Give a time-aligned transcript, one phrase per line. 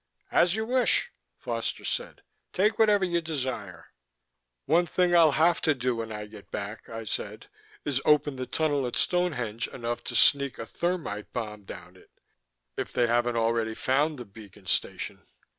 [0.31, 2.23] "As you wish," Foster said.
[2.53, 3.91] "Take whatever you desire."
[4.65, 7.47] "One thing I'll have to do when I get back," I said,
[7.85, 12.09] "is open the tunnel at Stonehenge enough to sneak a thermite bomb down it
[12.75, 15.21] if they haven't already found the beacon station."